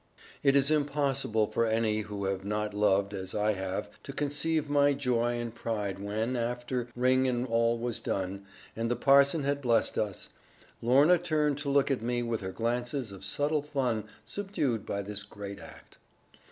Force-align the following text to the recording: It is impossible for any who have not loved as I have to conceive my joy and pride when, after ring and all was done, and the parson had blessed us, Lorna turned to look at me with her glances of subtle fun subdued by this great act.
It 0.41 0.55
is 0.55 0.71
impossible 0.71 1.45
for 1.45 1.67
any 1.67 1.99
who 1.99 2.25
have 2.25 2.43
not 2.43 2.73
loved 2.73 3.13
as 3.13 3.35
I 3.35 3.53
have 3.53 4.01
to 4.01 4.11
conceive 4.11 4.67
my 4.67 4.93
joy 4.93 5.39
and 5.39 5.53
pride 5.53 5.99
when, 5.99 6.35
after 6.35 6.87
ring 6.95 7.27
and 7.27 7.45
all 7.45 7.77
was 7.77 7.99
done, 7.99 8.43
and 8.75 8.89
the 8.89 8.95
parson 8.95 9.43
had 9.43 9.61
blessed 9.61 9.99
us, 9.99 10.29
Lorna 10.81 11.19
turned 11.19 11.59
to 11.59 11.69
look 11.69 11.91
at 11.91 12.01
me 12.01 12.23
with 12.23 12.41
her 12.41 12.51
glances 12.51 13.11
of 13.11 13.23
subtle 13.23 13.61
fun 13.61 14.05
subdued 14.25 14.87
by 14.87 15.03
this 15.03 15.21
great 15.21 15.59
act. 15.59 15.99